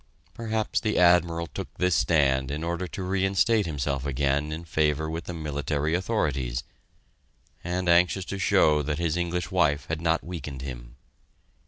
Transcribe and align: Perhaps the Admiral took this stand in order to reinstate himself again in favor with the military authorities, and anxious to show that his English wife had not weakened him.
Perhaps 0.33 0.79
the 0.79 0.97
Admiral 0.97 1.45
took 1.45 1.71
this 1.77 1.93
stand 1.93 2.49
in 2.49 2.63
order 2.63 2.87
to 2.87 3.03
reinstate 3.03 3.67
himself 3.67 4.03
again 4.03 4.51
in 4.51 4.65
favor 4.65 5.07
with 5.07 5.25
the 5.25 5.33
military 5.35 5.93
authorities, 5.93 6.63
and 7.63 7.87
anxious 7.87 8.25
to 8.25 8.39
show 8.39 8.81
that 8.81 8.97
his 8.97 9.15
English 9.15 9.51
wife 9.51 9.85
had 9.89 10.01
not 10.01 10.23
weakened 10.23 10.63
him. 10.63 10.95